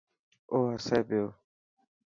[0.51, 1.25] او هسي پيو.